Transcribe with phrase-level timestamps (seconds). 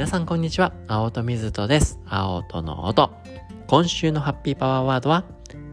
[0.00, 0.72] 皆さんこんにちは。
[0.88, 2.00] 青戸水戸です。
[2.06, 3.10] 青戸の音。
[3.66, 5.24] 今週のハッピーパワーワードは、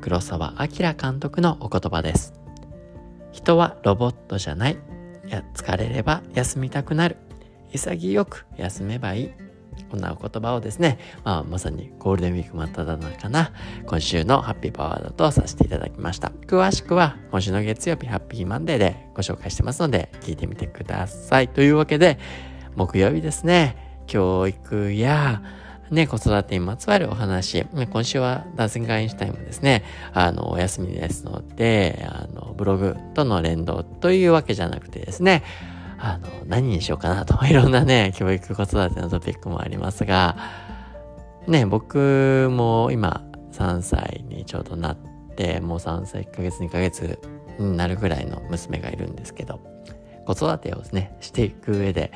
[0.02, 2.34] 黒沢明監督のお言葉です。
[3.32, 4.78] 人はロボットじゃない。
[5.30, 7.16] や疲れれば休みたくなる。
[7.72, 9.32] 潔く休めばいい。
[9.90, 13.54] こんなお言葉をですね、まあ、まさにゴールデンウィーク真っ只中な
[13.86, 16.34] 今週のハッピーパワーだとさせていただきました。
[16.48, 21.48] 詳しくは今週の月曜日ハッピーマンデーでご紹介してますので聞いてみてください。
[21.48, 22.20] というわけで、
[22.76, 25.42] 木曜日ですね、教育や
[25.92, 27.66] ね、子育てにまつわるお話。
[27.66, 29.84] 今週はダンシングアインシュタイムですね。
[30.14, 35.44] あの、お休みですので、あの、ブログとの連動というわけじゃなくてですね、
[35.98, 40.36] あの、何にしようかなと、いろんなね、教育子育てのトピックもありますが、
[41.48, 44.98] ね、僕も今3歳にちょうどなっ
[45.36, 47.18] て、もう3歳1ヶ月2ヶ月
[47.60, 49.62] になるぐらいの娘がいるんですけど、
[50.26, 52.12] 子育てをね、していく上で、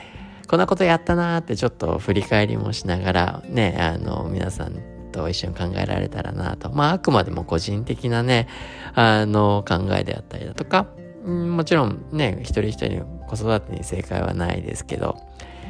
[0.52, 4.76] こんなことやったなーってちょっと振り返りもしながら、ね、あの、皆さん
[5.14, 6.70] と一緒に考えられたらなと。
[6.74, 8.50] まあ、あくまでも個人的なね、
[8.94, 10.88] あの、考えであったりだとか、
[11.26, 15.16] もちろんね、一人一人の子育てに正解はないですけど、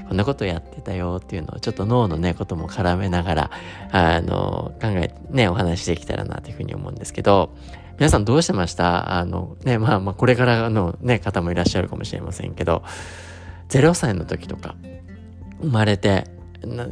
[0.08, 3.52] こんなことやってたよっていうのをちょっと脳のね、ことも絡めながら、
[3.92, 7.54] あの、考えね、お話しできたらなというふうに思うんですけど、
[8.00, 9.20] 皆さんどうしてました？
[9.20, 12.82] あの、ね、まあまあ、これからのね、方もいらっしゃるかもしれませんけど、
[13.72, 14.76] 0歳の時とか、
[15.62, 16.28] 生まれて、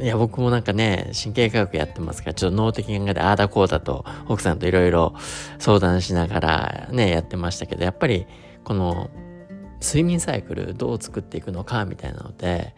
[0.00, 5.14] いや、僕もなんかね、神経科学やってますから、ちょっと脳的考えでああだこうだと、奥さんといろいろ
[5.58, 8.26] 相談しながらね、やってましたけど、やっぱり、
[8.64, 9.10] この
[9.82, 12.74] 睡眠サイクルどう作っていくのかみたいなので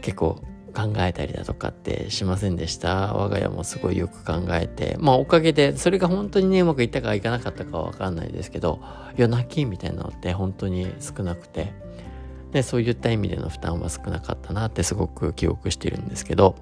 [0.00, 0.42] 結構
[0.74, 3.12] 考えたりだとかってしませんでした？
[3.12, 8.80] 我が家もすごいよく考えてまあおかげでそれが本当にねうまくいったかいかなかったかは分かんないですけど
[9.16, 11.83] 夜泣きみたいなのって本当に少なくて。
[12.54, 16.54] でそういった意味での負担は少なかったなってすごく記憶してるんですけど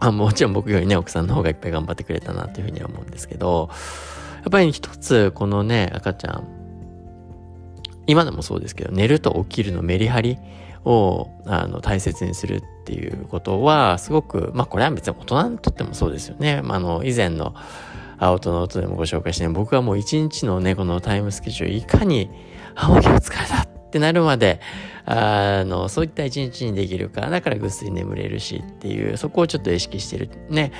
[0.00, 6.48] あもちろん僕よりね奥さんの方がいっぱい頑張ってくれたなっていうふうには思うんですけどやっぱり一つこのね赤ちゃん
[8.08, 10.38] 今でもそうですけど寝ると起きるのメリハリ
[10.84, 16.62] をあの大切にするっていうことはすごくまあこれは別に大人にとってもそうですよね。
[16.62, 17.54] まあ、あの以前の
[18.18, 22.28] 青との音でもご紹介して、ね、僕はもう一日のねこのタイムスケジュールいかに
[22.74, 24.60] あもう今日疲れたってなるまで
[25.04, 30.30] あのそういった一日にできるかだからぐっすり眠れるしっていうそこをちょっと意識してる。
[30.48, 30.72] ね。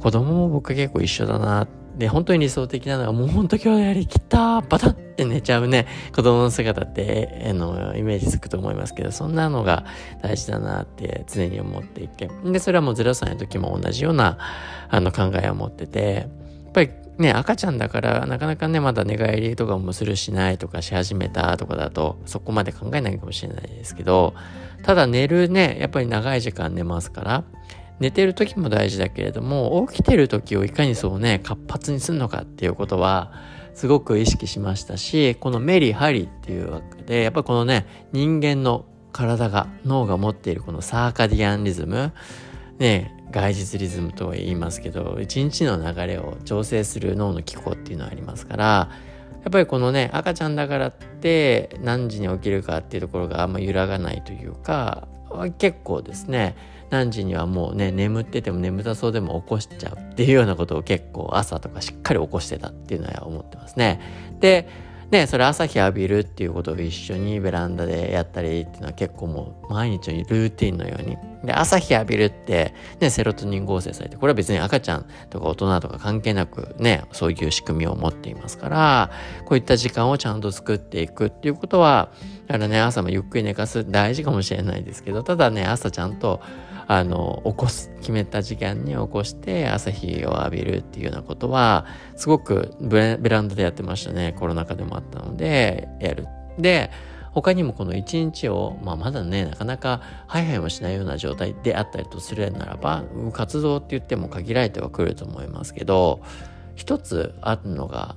[0.00, 1.66] 子供も僕は結構一緒だな
[1.96, 9.84] で本当に理想的なのはもう本当今日やりきったバタンって寝ちゃうね、子供の姿って、あの、イメージつくと思いますけど、そんなのが
[10.22, 14.38] 大事だなって常に思っていて、で、それはもう0歳の時も同じような、
[14.88, 16.28] あの、考えを持ってて、
[16.64, 24.34] やっぱりね、赤ちゃんだからなかなかね、まだ寝返りとかもするしないとかし始めたとかだと、そこまで考えないかもしれないですけど、
[24.84, 27.44] ただ寝るね、やっぱり長い時間寝ますから、
[27.98, 33.32] 寝てる時も大事だけれども、起きてる時をいかにそうね、活発にするのかっていうことは、
[33.74, 42.12] すごく意識しましたし、このメリハリっていうわけで、やっぱこのね、人間の体が、脳が持っているこのサーカディアンリズム、
[42.78, 55.08] ね、外実リズムとは言いますけど、一日の流れを調整する脳の機構っていうのはありますから、やっぱりこのね、赤ちゃんだからって何時に起きるかっていうところがあんま揺らがないというか、
[55.58, 56.56] 結構ですね、
[56.90, 64.00] 何時にはもうね、眠ってても眠たそうでも起こしちゃうっていうようなことを結構朝とかしっかり起こしてたっていうのは思ってますね。
[64.40, 64.68] で、
[65.10, 71.16] ね、それ朝日浴びるっていうことを一緒にベランダでやったりっていうのは結構もう毎日のルーティンのように。
[71.44, 79.10] で、朝日浴びるって、ね、セロトニン合成されて、これは別に赤ちゃんとか大人とか関係なくね、そういう仕組みを持っていますから、
[79.46, 82.10] こういった時間をちゃんと作っていくっていうことは、
[82.46, 86.42] だからね、朝もゆっくり寝かす大事かもしれないですけど、ただね、朝ちゃんと
[86.90, 91.84] あの、起こす、決めた時間に起こして朝日を浴びるっていうようなことは、
[92.16, 94.34] すごくベランダでやってましたね。
[94.38, 96.26] コロナ禍でもあったので、やる。
[96.58, 96.90] で、
[97.32, 106.22] 他にもこの一日を、まあ、まだね、なかなかハイハイもしないような状態であったりとするならば、活動って言っても限られてはくると思いますけど、
[106.74, 108.16] 一つあるのが、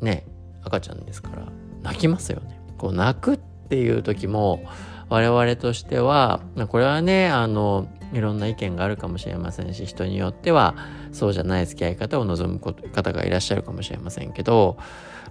[0.00, 0.24] ね、
[0.62, 1.48] 赤ちゃんですから、
[1.82, 2.58] 泣きますよね。
[2.78, 4.64] こう泣くっていう時も、
[5.08, 10.74] 我々としてはこれはねあのいろんな意見があるかもしれませんし人によっては
[11.12, 14.78] そうじゃない付き合い方を望む方がいらっしゃるかもしれませんけど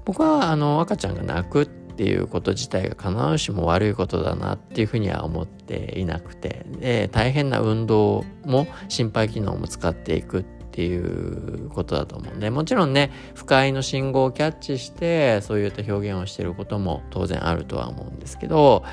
[0.06, 10.44] 僕はあの赤ちゃんが泣くっていうこと自体が必ずしも悪いことだなっていうふうには思っていなくてで大変な運動も心肺機能も使っていくっ
[10.76, 18.84] ていうことだと思うんでもちろんね不快の信号をキャッチしてそういった表現をしてることも当然あるとは思うんですけど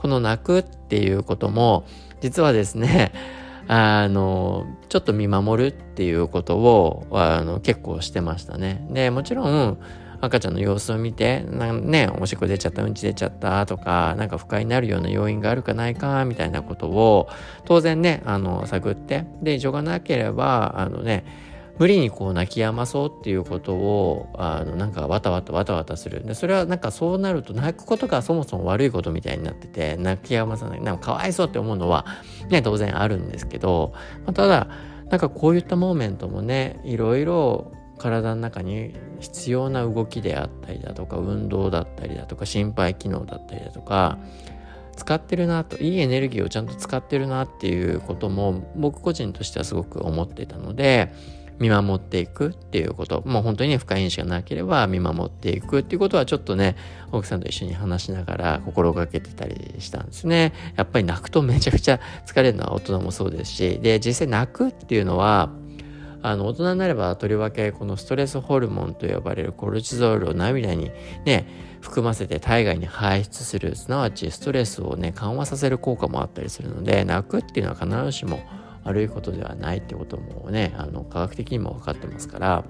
[0.00, 1.84] この泣くっていうことも、
[2.20, 3.12] 実はですね、
[3.68, 8.86] あの、ちょっと見守るっていうことを、あの、結構してましたね。
[8.90, 9.78] で、もちろん、
[10.20, 17.28] 赤ちゃんの様子を見て、ね、おしっこ出ちゃった、うんち出ちゃったとか、なんか不快になるような要因があるかないか、みたいなことを、
[17.64, 21.24] 当然ね、あの、探って、で、異常がなければ、あのね、
[21.80, 26.22] 無理にこう泣き止まそうっていうことをあのなんかわたわたわたわたする。
[26.26, 30.82] でそれはなんかそうなると泣くことがそもそも悪いことみたいになってて泣き止まさない。
[30.82, 32.04] なんかかわいそうって思うのは
[32.50, 33.94] ね当然あるんですけど、
[34.26, 34.68] まあ、ただ
[35.08, 44.18] なんかこういったモーメントもねいろいろ体の中に必要な動きであったりだとか運動だったりだとか心肺機能だったりだとか
[44.96, 51.12] 使ってるなといいエネルギーをちゃんと使ってるなっていうことも僕個人としてはすごく思ってたので
[51.60, 56.74] 見守っていくっていうこと、もう本当にね、深い意識がなければ見守っていくっていうことはちょっとね、
[57.12, 60.54] 奥さんと一緒に話しながら心がけてたりしたんですね。
[60.76, 65.50] やっぱり泣くとめちゃくちゃ疲れるのは大人もそうですし、で、実際泣くっていうのは、
[66.22, 70.90] あの、大人になればとりわけこのストレスホルモンと呼ばれるコルチゾールを涙に
[71.24, 71.46] ね、
[71.80, 78.40] 含ませて体外に排出する、すなわちストレスをね、緩和させる効果もあったりするので、泣くっていうのは必ずしも
[78.84, 82.64] 悪いことではないってこともねあの科学的にも分かってますから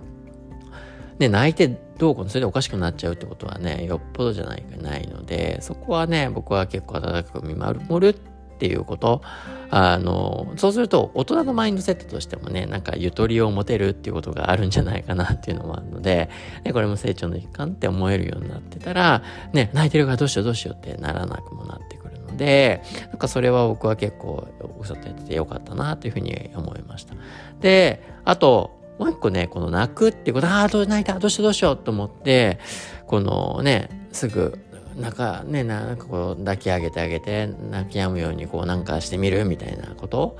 [1.18, 1.68] ね、泣いて
[1.98, 8.20] どうこうそれでおかしくなっちゃうってことはねよっぽどじゃないかないのでそこはね僕は結構温かく見守るっ
[8.60, 9.22] ていうこと
[9.70, 16.28] あのそうすると大人のマインドセットとしてもねなんかゆとりを持てるっていうことがあるんじゃないかなっていうのもあるので、
[16.64, 19.22] ね、これも成長の一環って思えるようになってたら
[19.52, 24.46] ね泣いてるからどうしようどうしようってならなくもなってくるのでなんかそれは僕は結構
[24.78, 27.14] おっしゃってやっててよかったなというふうに思いました。
[27.60, 32.58] で、あと、もう一個ね、この泣くっていうこと、ああ、どう泣いた、どうしようどうしようと思って、
[33.06, 34.58] このね、すぐ、
[34.96, 40.36] なんかね、なんかこう抱き上げてあげて、泣き止むようにこうなんかしてみるみたいなこと？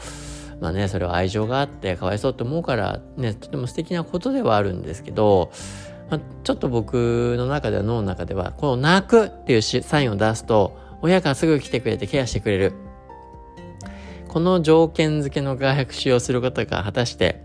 [0.61, 5.51] まあね、それは愛情があってかわいそうって思うからね、とても素敵なことではあるんですけど、
[6.11, 12.73] まあ、ちょっと僕の中では脳の中では、この泣くっていうサインを出すと、親がすぐ来てくれてケアしてくれる。
[14.29, 17.43] この条件付けの学習をすることが果たして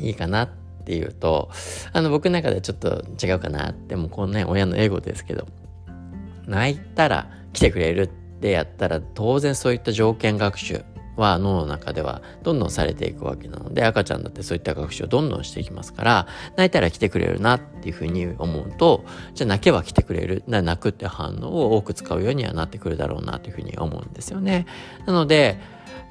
[0.00, 0.48] いいかなっ
[0.84, 1.50] ていうと、
[1.92, 5.46] あの僕の中でちょっと違うかなって、もうこのね、親のエゴですけど、
[6.46, 8.06] 泣いたら来てくれるっ
[8.40, 10.84] てやったら当然そういった条件学習
[11.16, 16.26] は脳の中ではどんどんされていくわけなので赤ちゃんだってそういった学習をどんどんしていきますから
[16.56, 19.04] 泣いたら来てくれるなっていうふうに思うと
[19.34, 24.66] じゃあ泣けば来てくれる泣くって反応を多く使うようにはなってくるだろうなというふうに思うんですよね。
[25.06, 25.58] なので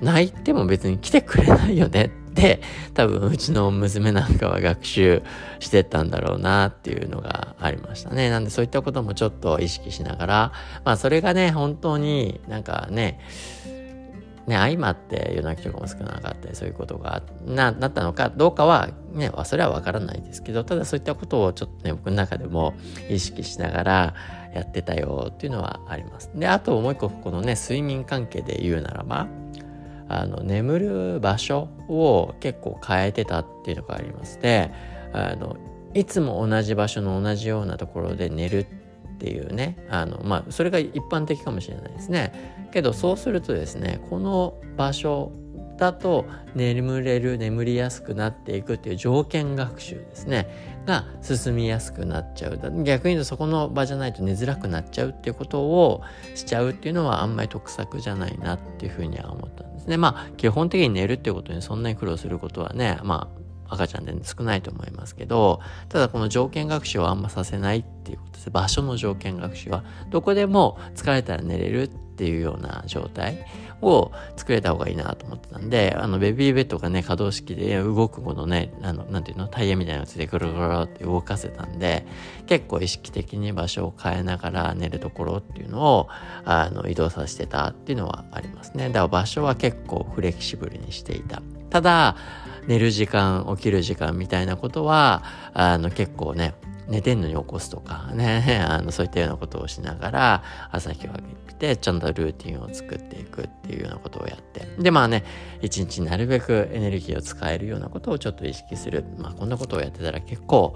[0.02, 2.62] 泣いても別に来てくれないよねって
[2.94, 5.24] 多分うちの娘なんかは学習
[5.60, 8.30] してったんだろうなっていうのがありましたね。
[8.30, 10.52] なんでそういったこともちょっと意識しながら
[10.84, 13.20] まあそれがね本当になんかね
[14.48, 22.76] ね、相まって夜泣きとかも少なかったりそういうことがななったのかどうかはねそれはわからないですけどただそういったことをちょっとね僕の中でも
[23.10, 24.14] 意識しながら
[24.54, 26.30] やってたよっていうのはあります。
[26.36, 29.28] であともう一個このね睡眠関係で言うならば
[30.08, 34.72] あの眠る場所を結構変えてたっていうのがありまして
[35.14, 35.58] あの
[35.94, 42.54] いつも同じ場所の同じようなところで寝るっていうねあのまあそれが一般的かもしれないですね。
[42.72, 45.32] けどそうするとですねこの場所
[45.78, 50.76] だと眠れる眠りやすくなっていくっていう条件学習ですね。
[50.86, 56.04] が進みやすくなっちゃう逆に言うとそこの場じゃないと寝づらくなっちゃうっていうことを
[56.36, 59.98] しちゃうっていうのはあんまり得策じゃないなっていうふうには思ったんですね。
[59.98, 63.30] まあ基本的に寝るっていうことにそんなに苦労することはねま
[63.68, 68.50] あ赤ちゃんで少ないと思いますけどただこの条件学習をあんまさせないっていうことです。
[68.52, 73.46] 場所の条件学習はどこでも疲れたら寝れるっていうような状態。
[73.86, 82.06] を作れた方がいいなと思ってたんであのベビーベッドがね可動式で動くものねあのなんていうのタイヤみたいなやつでぐるぐるって動かせたんで
[82.48, 86.10] 結構意識的に場所を変えながら寝るところっていうのを
[86.44, 88.88] あの移動させてたっていうのはありますね。
[88.88, 91.42] だから場所は結構フレキシブルにしていた。
[91.70, 92.16] ただ
[92.68, 96.54] 寝る時間起きる時間みたいなことはあの結構ね
[96.88, 104.68] 寝てんのに起こすとか ね、あのそういったようなことをしながら朝日を浴びてちゃんとルーティンを作っていくっていうようなことをやって。
[104.78, 105.24] でまあね
[105.62, 109.06] 一日なるべくエネルギーを使えるようなことをちょっと意識する。
[109.18, 110.76] まあこんなことをやってたら結構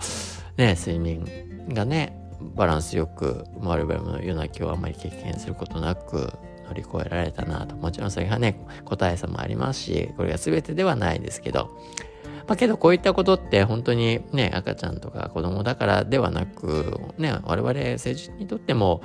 [0.58, 1.26] ね睡眠
[1.70, 2.18] がね
[2.56, 6.32] バランスよく我々も夜泣きをあまり経験することなく
[6.70, 7.76] 乗り越えられたなと。
[7.76, 11.70] もちろんそれがね、答え差もありますし、これが全てではないですけど、
[12.48, 19.02] まあけどこういったことって本当にね、赤ちゃんとか子供だからではなく、ね、我々成人にとっても、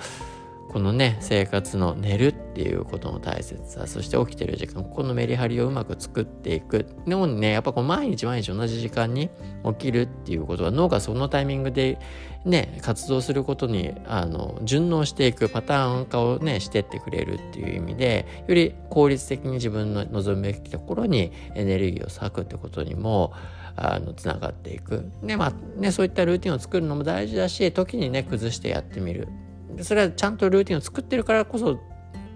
[0.69, 6.87] このね生活の寝るっていうことの大切さそして起きてる時間ここのメリハリをうまく作っていく。
[7.07, 9.31] でもねやっぱこの毎日毎日同じ時間に
[9.65, 11.99] 起きるっていうことは脳がそのタイミングで
[12.45, 23.33] ね活動することにあの順応していくパターン化をねしてってくれるっていう意味でより効率的に自分の望むべきところにエネルギーを割くってことにも
[23.77, 25.11] あのつながっていく。
[25.23, 29.29] でまあねそういったルーティンを作るのも大事だし時にね崩してやってみる。
[29.83, 31.81] それはちゃんとルーティンを作ってるからこそ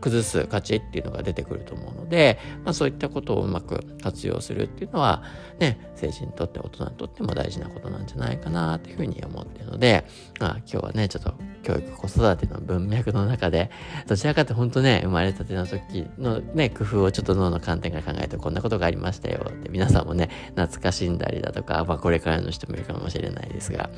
[0.01, 5.23] 崩す価値っていうのが出てくると思うので、まあ、そういったことをうまく活用するっていうのは
[5.59, 10.07] ね成人にとって大人にとっても大事なことなんじゃないかなっていうふうに思っているので、
[10.41, 13.71] まあ、今日はねちょっと教育子育ての文脈の中で
[14.07, 23.91] どちらかって本当ね生まれたての時のね工夫をちょっと脳の観点から考えてこんなことがありましたよって皆さんもね懐かしんだりだとか、まあ、これからの人もいるかもしれないですが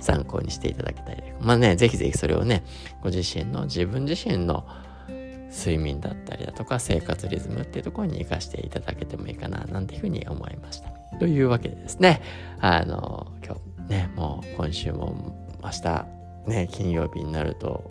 [0.00, 2.64] 参考にしていただきたいまあねぜひぜひそれをね
[3.02, 4.64] ご自身の自分自身の
[5.52, 10.90] 睡眠だったりだとか生活リズムっていうところに活かしていただけてもいいかななんていうふうに思いました。
[11.18, 12.22] というわけでですね
[12.60, 13.56] あの今
[13.86, 16.06] 日ねもう今週も明日
[16.46, 17.88] ね金曜日になると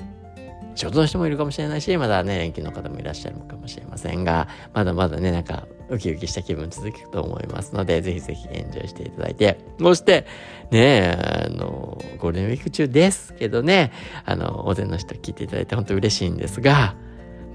[0.75, 10.25] 仕事の人もいるかもしれないしまだね連休の方もいらっしゃるかもしれませんがまだまだねなんかウキウキした気分続くと思いますのでぜひぜひエンジョイしていただいてそして
[10.71, 13.91] ねあのゴールデンウィーク中ですけどね
[14.25, 16.95] あの大勢の人聞いていただいて本当嬉しいんですが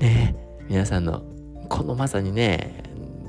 [0.00, 0.36] ね
[0.68, 1.22] 皆さんの
[1.68, 2.86] このまさにね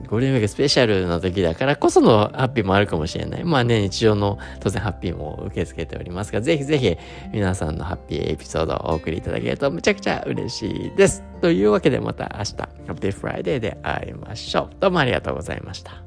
[0.07, 3.43] ゴールデンウィークスペシャルの時だからこそのハッピーもあるかもしれない。
[3.43, 6.97] まあね、日常の当然ハッピーも受け付けておりますが、ぜひぜひ
[7.33, 11.23] 皆さんのハッピーエピソードをお送りいただけるとむちゃくちゃ嬉しいです。
[11.41, 14.75] というわけでまた明日、ハッピーフライデーで会いましょう。
[14.79, 16.06] どうもありがとうございました。